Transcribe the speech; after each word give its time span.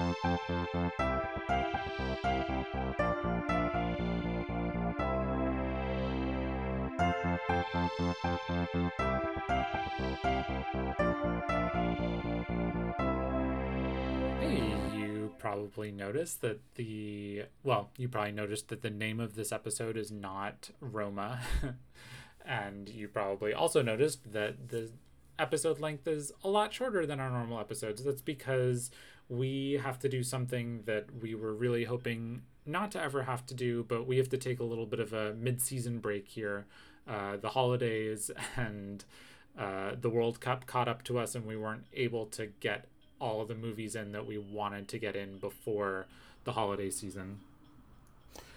Hey, 0.00 0.16
you 14.94 15.32
probably 15.38 15.92
noticed 15.92 16.40
that 16.40 16.60
the 16.76 17.42
well, 17.62 17.90
you 17.98 18.08
probably 18.08 18.32
noticed 18.32 18.68
that 18.68 18.80
the 18.80 18.88
name 18.88 19.20
of 19.20 19.34
this 19.34 19.52
episode 19.52 19.98
is 19.98 20.10
not 20.10 20.70
Roma. 20.80 21.40
and 22.46 22.88
you 22.88 23.06
probably 23.06 23.52
also 23.52 23.82
noticed 23.82 24.32
that 24.32 24.70
the 24.70 24.90
episode 25.38 25.78
length 25.78 26.06
is 26.06 26.32
a 26.42 26.48
lot 26.48 26.72
shorter 26.72 27.04
than 27.04 27.20
our 27.20 27.28
normal 27.28 27.60
episodes. 27.60 28.02
That's 28.02 28.22
because 28.22 28.90
we 29.30 29.80
have 29.82 29.98
to 30.00 30.08
do 30.08 30.22
something 30.22 30.82
that 30.84 31.06
we 31.22 31.34
were 31.34 31.54
really 31.54 31.84
hoping 31.84 32.42
not 32.66 32.90
to 32.92 33.02
ever 33.02 33.22
have 33.22 33.46
to 33.46 33.54
do, 33.54 33.84
but 33.88 34.06
we 34.06 34.18
have 34.18 34.28
to 34.28 34.36
take 34.36 34.60
a 34.60 34.64
little 34.64 34.86
bit 34.86 35.00
of 35.00 35.12
a 35.12 35.32
mid 35.34 35.62
season 35.62 36.00
break 36.00 36.28
here. 36.28 36.66
Uh, 37.08 37.36
the 37.36 37.50
holidays 37.50 38.30
and 38.56 39.04
uh, 39.58 39.92
the 39.98 40.10
World 40.10 40.40
Cup 40.40 40.66
caught 40.66 40.88
up 40.88 41.02
to 41.04 41.18
us, 41.18 41.34
and 41.34 41.46
we 41.46 41.56
weren't 41.56 41.86
able 41.94 42.26
to 42.26 42.48
get 42.60 42.86
all 43.20 43.40
of 43.40 43.48
the 43.48 43.54
movies 43.54 43.94
in 43.94 44.12
that 44.12 44.26
we 44.26 44.36
wanted 44.36 44.88
to 44.88 44.98
get 44.98 45.14
in 45.14 45.38
before 45.38 46.06
the 46.44 46.52
holiday 46.52 46.90
season. 46.90 47.38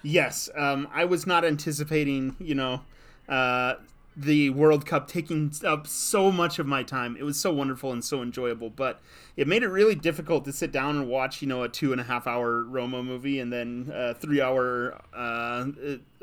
Yes, 0.01 0.49
um, 0.55 0.87
I 0.93 1.05
was 1.05 1.27
not 1.27 1.45
anticipating, 1.45 2.35
you 2.39 2.55
know, 2.55 2.81
uh, 3.29 3.75
the 4.15 4.49
World 4.51 4.85
Cup 4.85 5.07
taking 5.07 5.51
up 5.65 5.87
so 5.87 6.31
much 6.31 6.59
of 6.59 6.65
my 6.65 6.83
time. 6.83 7.15
It 7.17 7.23
was 7.23 7.39
so 7.39 7.51
wonderful 7.51 7.91
and 7.91 8.03
so 8.03 8.21
enjoyable, 8.21 8.69
but 8.69 9.01
it 9.35 9.47
made 9.47 9.63
it 9.63 9.69
really 9.69 9.95
difficult 9.95 10.45
to 10.45 10.53
sit 10.53 10.71
down 10.71 10.95
and 10.95 11.07
watch, 11.07 11.41
you 11.41 11.47
know, 11.47 11.63
a 11.63 11.69
two 11.69 11.91
and 11.91 11.99
a 11.99 12.03
half 12.03 12.27
hour 12.27 12.63
Roma 12.63 13.01
movie 13.01 13.39
and 13.39 13.51
then 13.51 13.91
a 13.93 14.13
three 14.13 14.41
hour 14.41 15.01
uh, 15.13 15.65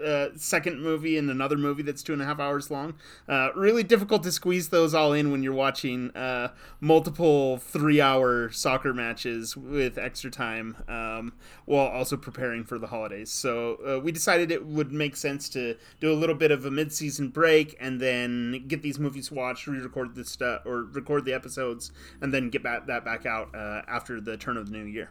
uh, 0.02 0.28
second 0.36 0.80
movie 0.80 1.18
and 1.18 1.30
another 1.30 1.56
movie 1.56 1.82
that's 1.82 2.02
two 2.02 2.12
and 2.12 2.22
a 2.22 2.24
half 2.24 2.38
hours 2.38 2.70
long. 2.70 2.94
Uh, 3.28 3.48
really 3.54 3.82
difficult 3.82 4.22
to 4.22 4.32
squeeze 4.32 4.68
those 4.68 4.94
all 4.94 5.12
in 5.12 5.30
when 5.30 5.42
you're 5.42 5.52
watching 5.52 6.10
uh, 6.16 6.52
multiple 6.80 7.58
three 7.58 8.00
hour 8.00 8.50
soccer 8.50 8.94
matches 8.94 9.56
with 9.56 9.98
extra 9.98 10.30
time 10.30 10.76
um, 10.88 11.32
while 11.64 11.88
also 11.88 12.16
preparing 12.16 12.64
for 12.64 12.78
the 12.78 12.86
holidays. 12.86 13.30
So 13.30 13.78
uh, 13.86 14.00
we 14.00 14.12
decided 14.12 14.50
it 14.50 14.64
would 14.64 14.92
make 14.92 15.16
sense 15.16 15.48
to 15.50 15.76
do 16.00 16.12
a 16.12 16.14
little 16.14 16.36
bit 16.36 16.50
of 16.50 16.64
a 16.64 16.70
mid 16.70 16.92
season 16.92 17.28
break 17.28 17.76
and 17.80 18.00
then 18.00 18.64
get 18.68 18.82
these 18.82 18.98
movies 18.98 19.30
watched, 19.30 19.66
re 19.66 19.78
record 19.78 20.14
the 20.14 20.24
stuff, 20.24 20.62
or 20.64 20.84
record 20.84 21.24
the 21.24 21.32
episodes, 21.32 21.90
and 22.20 22.32
then 22.32 22.50
get 22.50 22.62
back, 22.62 22.86
that 22.86 23.04
back 23.04 23.26
out 23.26 23.54
uh, 23.54 23.82
after 23.88 24.20
the 24.20 24.36
turn 24.36 24.56
of 24.56 24.70
the 24.70 24.76
new 24.76 24.84
year. 24.84 25.10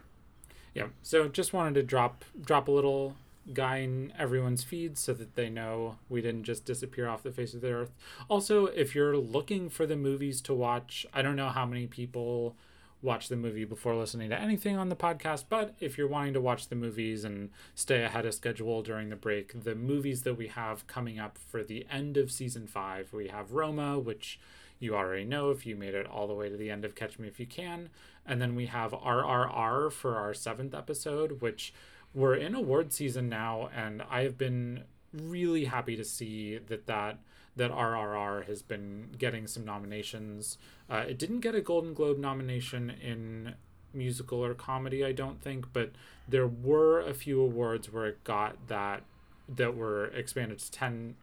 Yeah. 0.74 0.86
So 1.02 1.28
just 1.28 1.52
wanted 1.52 1.74
to 1.74 1.82
drop 1.82 2.24
drop 2.40 2.68
a 2.68 2.70
little 2.70 3.16
guy 3.52 3.78
in 3.78 4.12
everyone's 4.18 4.62
feed 4.62 4.96
so 4.96 5.12
that 5.14 5.34
they 5.34 5.48
know 5.48 5.96
we 6.08 6.20
didn't 6.20 6.44
just 6.44 6.64
disappear 6.64 7.08
off 7.08 7.22
the 7.22 7.32
face 7.32 7.54
of 7.54 7.60
the 7.60 7.72
earth. 7.72 7.90
Also, 8.28 8.66
if 8.66 8.94
you're 8.94 9.16
looking 9.16 9.68
for 9.68 9.86
the 9.86 9.96
movies 9.96 10.40
to 10.42 10.54
watch, 10.54 11.06
I 11.12 11.22
don't 11.22 11.36
know 11.36 11.48
how 11.48 11.66
many 11.66 11.86
people 11.86 12.54
watch 13.02 13.28
the 13.28 13.36
movie 13.36 13.64
before 13.64 13.94
listening 13.94 14.28
to 14.30 14.38
anything 14.38 14.76
on 14.76 14.88
the 14.88 14.96
podcast, 14.96 15.44
but 15.48 15.74
if 15.80 15.96
you're 15.96 16.08
wanting 16.08 16.34
to 16.34 16.40
watch 16.40 16.68
the 16.68 16.76
movies 16.76 17.24
and 17.24 17.50
stay 17.74 18.04
ahead 18.04 18.26
of 18.26 18.34
schedule 18.34 18.82
during 18.82 19.08
the 19.08 19.16
break, 19.16 19.64
the 19.64 19.74
movies 19.74 20.22
that 20.22 20.34
we 20.34 20.48
have 20.48 20.86
coming 20.86 21.18
up 21.18 21.38
for 21.38 21.62
the 21.62 21.86
end 21.90 22.16
of 22.16 22.30
season 22.30 22.66
5, 22.66 23.12
we 23.12 23.28
have 23.28 23.52
Roma, 23.52 23.98
which 23.98 24.38
you 24.78 24.94
already 24.94 25.24
know 25.24 25.50
if 25.50 25.64
you 25.64 25.76
made 25.76 25.94
it 25.94 26.06
all 26.06 26.26
the 26.26 26.34
way 26.34 26.48
to 26.48 26.56
the 26.56 26.70
end 26.70 26.84
of 26.84 26.94
Catch 26.94 27.18
Me 27.18 27.28
If 27.28 27.40
You 27.40 27.46
Can, 27.46 27.88
and 28.26 28.40
then 28.40 28.54
we 28.54 28.66
have 28.66 28.92
RRR 28.92 29.90
for 29.92 30.16
our 30.16 30.32
7th 30.32 30.74
episode, 30.76 31.40
which 31.40 31.72
we're 32.12 32.34
in 32.34 32.54
award 32.54 32.92
season 32.92 33.28
now, 33.28 33.70
and 33.74 34.02
I 34.10 34.22
have 34.22 34.36
been 34.36 34.84
really 35.12 35.64
happy 35.64 35.96
to 35.96 36.04
see 36.04 36.58
that 36.58 36.86
that 36.86 37.18
that 37.56 37.72
RRR 37.72 38.46
has 38.46 38.62
been 38.62 39.08
getting 39.18 39.46
some 39.46 39.64
nominations. 39.64 40.56
Uh, 40.88 41.04
it 41.08 41.18
didn't 41.18 41.40
get 41.40 41.54
a 41.54 41.60
Golden 41.60 41.94
Globe 41.94 42.18
nomination 42.18 42.90
in 42.90 43.54
musical 43.92 44.44
or 44.44 44.54
comedy, 44.54 45.04
I 45.04 45.12
don't 45.12 45.42
think, 45.42 45.72
but 45.72 45.90
there 46.28 46.46
were 46.46 47.00
a 47.00 47.12
few 47.12 47.40
awards 47.40 47.92
where 47.92 48.06
it 48.06 48.24
got 48.24 48.68
that 48.68 49.02
that 49.48 49.76
were 49.76 50.06
expanded 50.06 50.60
to 50.60 50.70
ten 50.70 51.16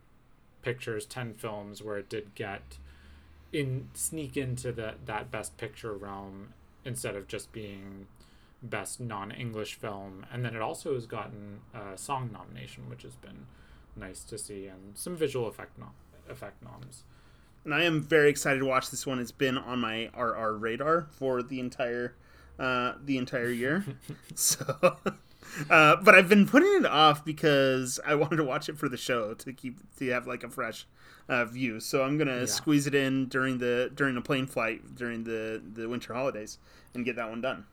pictures, 0.61 1.05
ten 1.05 1.33
films, 1.33 1.81
where 1.81 1.97
it 1.97 2.09
did 2.09 2.35
get 2.35 2.77
in 3.53 3.89
sneak 3.93 4.35
into 4.35 4.71
the 4.71 4.95
that 5.05 5.31
best 5.31 5.57
picture 5.57 5.93
realm 5.93 6.53
instead 6.83 7.15
of 7.15 7.27
just 7.27 7.51
being 7.51 8.07
best 8.61 8.99
non-english 8.99 9.75
film 9.75 10.25
and 10.31 10.43
then 10.43 10.55
it 10.55 10.61
also 10.61 10.95
has 10.95 11.05
gotten 11.05 11.59
a 11.73 11.97
song 11.97 12.29
nomination 12.33 12.89
which 12.89 13.03
has 13.03 13.15
been 13.15 13.45
nice 13.97 14.23
to 14.23 14.37
see 14.37 14.67
and 14.67 14.97
some 14.97 15.15
visual 15.15 15.47
effect 15.47 15.77
nom- 15.77 15.93
effect 16.29 16.61
noms. 16.63 17.03
And 17.65 17.73
i 17.73 17.83
am 17.83 18.01
very 18.01 18.29
excited 18.29 18.59
to 18.59 18.65
watch 18.65 18.89
this 18.89 19.05
one. 19.05 19.19
It's 19.19 19.31
been 19.31 19.57
on 19.57 19.79
my 19.79 20.09
rr 20.17 20.53
radar 20.53 21.07
for 21.11 21.43
the 21.43 21.59
entire 21.59 22.15
uh, 22.59 22.93
the 23.03 23.17
entire 23.17 23.49
year. 23.49 23.85
So 24.35 24.65
uh, 25.69 25.95
but 25.97 26.15
i've 26.15 26.29
been 26.29 26.47
putting 26.47 26.73
it 26.75 26.85
off 26.85 27.23
because 27.23 27.99
i 28.05 28.13
wanted 28.13 28.35
to 28.37 28.43
watch 28.43 28.69
it 28.69 28.77
for 28.77 28.89
the 28.89 28.97
show 28.97 29.33
to 29.35 29.53
keep 29.53 29.79
to 29.97 30.07
have 30.09 30.27
like 30.27 30.43
a 30.43 30.49
fresh 30.49 30.85
uh, 31.29 31.45
view. 31.45 31.79
So 31.79 32.03
i'm 32.03 32.17
gonna 32.17 32.39
yeah. 32.39 32.45
squeeze 32.45 32.87
it 32.87 32.95
in 32.95 33.27
during 33.27 33.57
the 33.57 33.91
during 33.93 34.17
a 34.17 34.21
plane 34.21 34.47
flight 34.47 34.95
during 34.95 35.23
the 35.23 35.61
the 35.73 35.87
winter 35.89 36.13
holidays 36.13 36.57
and 36.93 37.03
get 37.05 37.15
that 37.15 37.29
one 37.29 37.41
done 37.41 37.65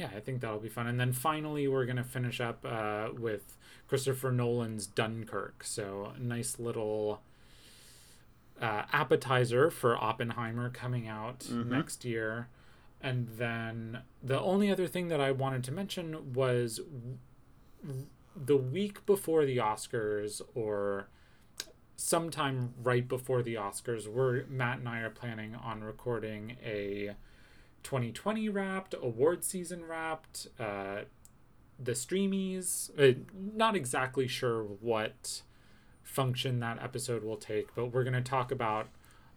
yeah, 0.00 0.08
I 0.16 0.20
think 0.20 0.40
that'll 0.40 0.58
be 0.58 0.70
fun. 0.70 0.86
And 0.86 0.98
then 0.98 1.12
finally, 1.12 1.68
we're 1.68 1.84
gonna 1.84 2.04
finish 2.04 2.40
up 2.40 2.64
uh, 2.64 3.08
with 3.12 3.58
Christopher 3.86 4.32
Nolan's 4.32 4.86
Dunkirk. 4.86 5.62
So 5.62 6.12
nice 6.18 6.58
little 6.58 7.20
uh, 8.58 8.84
appetizer 8.92 9.70
for 9.70 10.02
Oppenheimer 10.02 10.70
coming 10.70 11.06
out 11.06 11.40
mm-hmm. 11.40 11.70
next 11.70 12.06
year. 12.06 12.48
And 13.02 13.28
then 13.36 14.00
the 14.22 14.40
only 14.40 14.70
other 14.70 14.86
thing 14.86 15.08
that 15.08 15.20
I 15.20 15.32
wanted 15.32 15.64
to 15.64 15.72
mention 15.72 16.32
was 16.32 16.80
the 18.34 18.56
week 18.56 19.04
before 19.04 19.44
the 19.44 19.58
Oscars, 19.58 20.40
or 20.54 21.08
sometime 21.96 22.72
right 22.82 23.06
before 23.06 23.42
the 23.42 23.54
Oscars, 23.54 24.08
where 24.08 24.46
Matt 24.48 24.78
and 24.78 24.88
I 24.88 25.00
are 25.00 25.10
planning 25.10 25.54
on 25.54 25.84
recording 25.84 26.56
a 26.64 27.16
2020 27.82 28.48
wrapped, 28.48 28.94
award 29.00 29.44
season 29.44 29.84
wrapped, 29.86 30.48
uh, 30.58 31.02
the 31.78 31.92
streamies. 31.92 32.90
Uh, 32.98 33.18
not 33.34 33.74
exactly 33.74 34.26
sure 34.26 34.62
what 34.62 35.42
function 36.02 36.60
that 36.60 36.82
episode 36.82 37.22
will 37.22 37.36
take, 37.36 37.74
but 37.74 37.86
we're 37.86 38.04
going 38.04 38.14
to 38.14 38.20
talk 38.20 38.50
about 38.50 38.88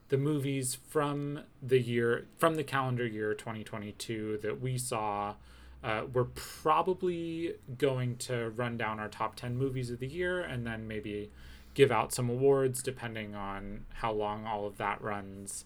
the 0.09 0.17
movies 0.17 0.75
from 0.75 1.39
the 1.61 1.79
year, 1.79 2.27
from 2.37 2.55
the 2.55 2.63
calendar 2.63 3.05
year 3.05 3.33
2022 3.33 4.39
that 4.41 4.61
we 4.61 4.77
saw. 4.77 5.35
Uh, 5.83 6.03
we're 6.13 6.23
probably 6.23 7.55
going 7.77 8.15
to 8.15 8.49
run 8.51 8.77
down 8.77 8.99
our 8.99 9.09
top 9.09 9.35
10 9.35 9.57
movies 9.57 9.89
of 9.89 9.99
the 9.99 10.07
year 10.07 10.41
and 10.41 10.65
then 10.65 10.87
maybe 10.87 11.29
give 11.73 11.91
out 11.91 12.13
some 12.13 12.29
awards 12.29 12.81
depending 12.81 13.35
on 13.35 13.85
how 13.95 14.11
long 14.11 14.45
all 14.45 14.65
of 14.65 14.77
that 14.77 15.01
runs 15.01 15.65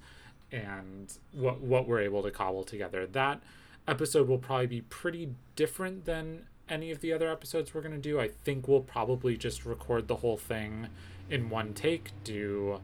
and 0.51 1.17
what 1.31 1.61
what 1.61 1.87
we're 1.87 2.01
able 2.01 2.23
to 2.23 2.31
cobble 2.31 2.63
together. 2.63 3.05
That 3.05 3.41
episode 3.87 4.27
will 4.27 4.37
probably 4.37 4.67
be 4.67 4.81
pretty 4.81 5.29
different 5.55 6.05
than 6.05 6.45
any 6.69 6.91
of 6.91 6.99
the 6.99 7.13
other 7.13 7.31
episodes 7.31 7.73
we're 7.73 7.81
going 7.81 7.93
to 7.93 8.01
do. 8.01 8.19
I 8.19 8.27
think 8.27 8.67
we'll 8.67 8.81
probably 8.81 9.37
just 9.37 9.65
record 9.65 10.07
the 10.07 10.17
whole 10.17 10.37
thing 10.37 10.87
in 11.29 11.49
one 11.49 11.73
take, 11.73 12.11
do 12.23 12.81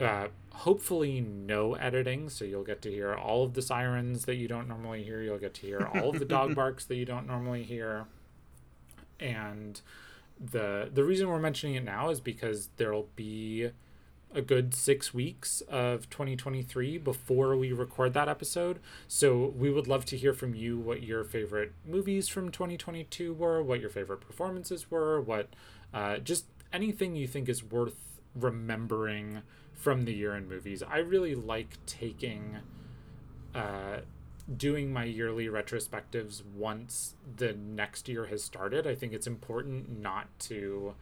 uh, 0.00 0.28
hopefully 0.52 1.20
no 1.20 1.74
editing, 1.74 2.28
so 2.28 2.44
you'll 2.44 2.64
get 2.64 2.82
to 2.82 2.90
hear 2.90 3.14
all 3.14 3.44
of 3.44 3.54
the 3.54 3.62
sirens 3.62 4.24
that 4.26 4.36
you 4.36 4.48
don't 4.48 4.68
normally 4.68 5.02
hear. 5.02 5.22
You'll 5.22 5.38
get 5.38 5.54
to 5.54 5.60
hear 5.62 5.88
all 5.94 6.10
of 6.10 6.18
the 6.18 6.24
dog 6.24 6.54
barks 6.56 6.84
that 6.86 6.96
you 6.96 7.04
don't 7.04 7.26
normally 7.26 7.62
hear. 7.62 8.06
And 9.18 9.80
the 10.38 10.90
the 10.92 11.04
reason 11.04 11.28
we're 11.28 11.38
mentioning 11.38 11.76
it 11.76 11.84
now 11.84 12.10
is 12.10 12.20
because 12.20 12.68
there'll 12.76 13.08
be 13.16 13.70
a 14.36 14.42
good 14.42 14.74
six 14.74 15.14
weeks 15.14 15.62
of 15.62 16.08
2023 16.10 16.98
before 16.98 17.56
we 17.56 17.72
record 17.72 18.12
that 18.12 18.28
episode. 18.28 18.78
So 19.08 19.54
we 19.56 19.70
would 19.70 19.88
love 19.88 20.04
to 20.06 20.16
hear 20.16 20.34
from 20.34 20.54
you 20.54 20.78
what 20.78 21.02
your 21.02 21.24
favorite 21.24 21.72
movies 21.86 22.28
from 22.28 22.50
2022 22.50 23.32
were, 23.32 23.62
what 23.62 23.80
your 23.80 23.88
favorite 23.88 24.20
performances 24.20 24.90
were, 24.90 25.20
what 25.20 25.48
uh, 25.94 26.18
just 26.18 26.44
anything 26.70 27.16
you 27.16 27.26
think 27.26 27.48
is 27.48 27.64
worth 27.64 28.20
remembering 28.34 29.40
from 29.72 30.04
the 30.04 30.12
year 30.12 30.36
in 30.36 30.46
movies. 30.46 30.82
I 30.82 30.98
really 30.98 31.34
like 31.34 31.78
taking. 31.86 32.58
Uh, 33.54 34.00
doing 34.54 34.92
my 34.92 35.02
yearly 35.02 35.46
retrospectives 35.46 36.40
once 36.54 37.14
the 37.36 37.52
next 37.52 38.08
year 38.08 38.26
has 38.26 38.44
started. 38.44 38.86
I 38.86 38.94
think 38.94 39.12
it's 39.12 39.26
important 39.26 40.00
not 40.00 40.28
to 40.40 40.94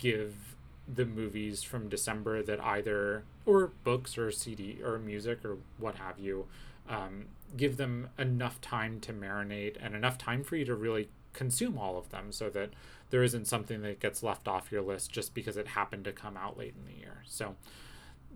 give 0.00 0.55
the 0.92 1.04
movies 1.04 1.62
from 1.62 1.88
December 1.88 2.42
that 2.42 2.62
either 2.62 3.24
or 3.44 3.72
books 3.84 4.16
or 4.16 4.30
CD 4.30 4.78
or 4.84 4.98
music 4.98 5.44
or 5.44 5.58
what 5.78 5.96
have 5.96 6.18
you 6.18 6.46
um, 6.88 7.26
give 7.56 7.76
them 7.76 8.08
enough 8.18 8.60
time 8.60 9.00
to 9.00 9.12
marinate 9.12 9.76
and 9.80 9.94
enough 9.94 10.18
time 10.18 10.44
for 10.44 10.56
you 10.56 10.64
to 10.64 10.74
really 10.74 11.08
consume 11.32 11.76
all 11.78 11.98
of 11.98 12.10
them 12.10 12.32
so 12.32 12.48
that 12.50 12.70
there 13.10 13.22
isn't 13.22 13.46
something 13.46 13.82
that 13.82 14.00
gets 14.00 14.22
left 14.22 14.48
off 14.48 14.72
your 14.72 14.82
list 14.82 15.12
just 15.12 15.34
because 15.34 15.56
it 15.56 15.68
happened 15.68 16.04
to 16.04 16.12
come 16.12 16.36
out 16.36 16.58
late 16.58 16.74
in 16.76 16.92
the 16.92 16.98
year. 16.98 17.22
So 17.26 17.56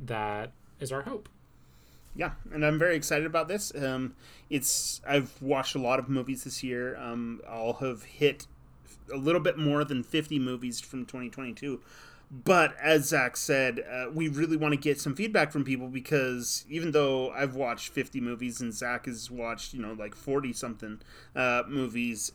that 0.05 0.53
is 0.79 0.93
our 0.93 1.03
hope. 1.03 1.29
Yeah, 2.15 2.33
and 2.53 2.67
I'm 2.67 2.79
very 2.79 2.97
excited 2.97 3.27
about 3.27 3.49
this. 3.49 3.73
Um, 3.75 4.17
it's 4.49 5.01
I've 5.07 5.41
watched 5.41 5.77
a 5.77 5.81
lot 5.81 6.01
of 6.01 6.09
movies 6.09 6.45
this 6.45 6.63
year. 6.63 6.97
Um, 6.97 7.41
I'll 7.49 7.75
have 7.75 8.03
hit 8.03 8.47
a 9.13 9.17
little 9.17 9.41
bit 9.41 9.57
more 9.57 9.85
than 9.85 10.03
50 10.03 10.39
movies 10.39 10.81
from 10.81 11.07
2022. 11.07 11.81
But 12.31 12.77
as 12.81 13.09
Zach 13.09 13.37
said, 13.37 13.81
uh, 13.91 14.07
we 14.13 14.29
really 14.29 14.57
want 14.57 14.73
to 14.73 14.79
get 14.79 15.01
some 15.01 15.17
feedback 15.17 15.51
from 15.51 15.65
people 15.65 15.89
because 15.89 16.65
even 16.69 16.93
though 16.93 17.31
I've 17.31 17.57
watched 17.57 17.89
50 17.89 18.21
movies 18.21 18.61
and 18.61 18.73
Zach 18.73 19.07
has 19.07 19.31
watched, 19.31 19.75
you 19.75 19.83
know, 19.83 19.95
like 19.95 20.15
40 20.15 20.53
something 20.53 21.01
uh, 21.35 21.65
movies, 21.67 22.31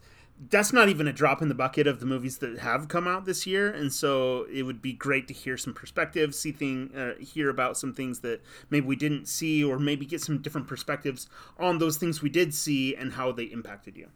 that's 0.50 0.74
not 0.74 0.90
even 0.90 1.08
a 1.08 1.14
drop 1.14 1.42
in 1.42 1.48
the 1.48 1.56
bucket 1.56 1.88
of 1.88 2.02
the 2.02 2.06
movies 2.06 2.40
that 2.40 2.60
have 2.60 2.90
come 2.90 3.08
out 3.08 3.24
this 3.24 3.48
year. 3.48 3.70
And 3.72 3.94
so 3.94 4.46
it 4.52 4.64
would 4.64 4.82
be 4.82 4.92
great 4.92 5.30
to 5.30 5.34
hear 5.34 5.58
some 5.58 5.74
perspectives 5.74 6.38
see 6.38 6.52
thing 6.52 6.92
uh, 6.94 7.14
hear 7.24 7.50
about 7.50 7.78
some 7.78 7.94
things 7.94 8.20
that 8.20 8.42
maybe 8.70 8.86
we 8.86 8.98
didn't 8.98 9.30
see 9.30 9.64
or 9.64 9.80
maybe 9.80 10.06
get 10.06 10.20
some 10.20 10.42
different 10.42 10.68
perspectives 10.68 11.30
on 11.58 11.78
those 11.78 11.96
things 11.96 12.22
we 12.22 12.30
did 12.30 12.54
see 12.54 12.94
and 12.98 13.14
how 13.14 13.32
they 13.32 13.46
impacted 13.46 13.96
you. 13.96 14.10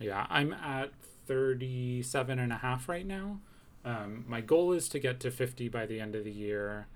Yeah 0.00 0.26
i'm 0.30 0.52
at 0.52 0.90
37 1.26 2.38
and 2.38 2.52
a 2.52 2.56
half 2.56 2.88
right 2.88 3.06
now 3.06 3.38
um, 3.84 4.24
my 4.28 4.40
goal 4.40 4.72
is 4.72 4.88
to 4.88 4.98
get 4.98 5.20
to 5.20 5.30
50 5.30 5.68
by 5.68 5.86
the 5.86 6.00
end 6.00 6.14
of 6.14 6.24
the 6.24 6.32
year 6.32 6.86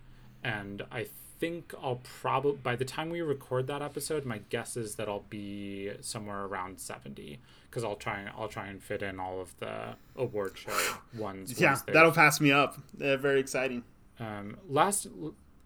and 0.44 0.82
i 0.90 1.06
think 1.38 1.74
i'll 1.82 2.00
probably 2.02 2.56
by 2.62 2.74
the 2.74 2.84
time 2.84 3.10
we 3.10 3.20
record 3.20 3.66
that 3.66 3.82
episode 3.82 4.24
my 4.24 4.38
guess 4.48 4.76
is 4.76 4.94
that 4.94 5.08
i'll 5.08 5.24
be 5.28 5.90
somewhere 6.00 6.44
around 6.44 6.80
70 6.80 7.38
because 7.76 7.84
I'll 7.84 7.96
try 7.96 8.20
and 8.20 8.30
I'll 8.38 8.48
try 8.48 8.68
and 8.68 8.82
fit 8.82 9.02
in 9.02 9.20
all 9.20 9.38
of 9.38 9.54
the 9.58 9.96
award 10.16 10.56
show 10.56 10.72
ones. 11.18 11.60
yeah, 11.60 11.76
that'll 11.86 12.10
pass 12.10 12.40
me 12.40 12.50
up. 12.50 12.78
Uh, 12.98 13.18
very 13.18 13.38
exciting. 13.38 13.84
Um, 14.18 14.56
last 14.66 15.06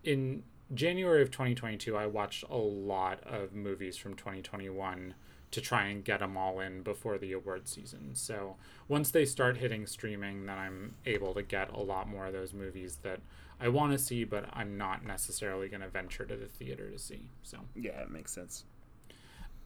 in 0.02 0.42
January 0.74 1.22
of 1.22 1.30
2022, 1.30 1.96
I 1.96 2.06
watched 2.06 2.44
a 2.50 2.56
lot 2.56 3.22
of 3.24 3.54
movies 3.54 3.96
from 3.96 4.14
2021 4.14 5.14
to 5.50 5.60
try 5.60 5.86
and 5.86 6.04
get 6.04 6.20
them 6.20 6.36
all 6.36 6.60
in 6.60 6.82
before 6.82 7.18
the 7.18 7.32
award 7.32 7.68
season. 7.68 8.10
So 8.14 8.56
once 8.88 9.10
they 9.10 9.24
start 9.24 9.56
hitting 9.56 9.86
streaming, 9.86 10.46
then 10.46 10.56
I'm 10.58 10.94
able 11.06 11.34
to 11.34 11.42
get 11.42 11.70
a 11.70 11.80
lot 11.80 12.08
more 12.08 12.26
of 12.26 12.32
those 12.32 12.52
movies 12.52 12.98
that 13.02 13.20
I 13.60 13.68
want 13.68 13.92
to 13.92 13.98
see, 13.98 14.24
but 14.24 14.46
I'm 14.52 14.78
not 14.78 15.04
necessarily 15.04 15.68
going 15.68 15.82
to 15.82 15.88
venture 15.88 16.24
to 16.24 16.36
the 16.36 16.46
theater 16.46 16.90
to 16.90 16.98
see. 16.98 17.30
So 17.42 17.58
yeah, 17.74 18.00
it 18.02 18.10
makes 18.10 18.32
sense. 18.32 18.64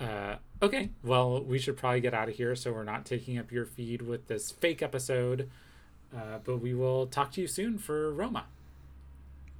Uh, 0.00 0.36
okay, 0.60 0.90
well, 1.04 1.42
we 1.42 1.58
should 1.58 1.76
probably 1.76 2.00
get 2.00 2.14
out 2.14 2.28
of 2.28 2.34
here 2.34 2.56
so 2.56 2.72
we're 2.72 2.82
not 2.82 3.04
taking 3.06 3.38
up 3.38 3.52
your 3.52 3.64
feed 3.64 4.02
with 4.02 4.26
this 4.26 4.50
fake 4.50 4.82
episode. 4.82 5.50
Uh, 6.14 6.38
but 6.44 6.58
we 6.58 6.74
will 6.74 7.06
talk 7.06 7.32
to 7.32 7.40
you 7.40 7.46
soon 7.46 7.76
for 7.76 8.12
Roma. 8.12 8.44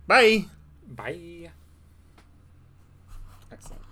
Bye. 0.06 0.46
Bye. 0.86 1.50
Excellent. 3.50 3.83